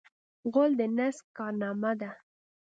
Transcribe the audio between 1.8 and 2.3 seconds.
ده.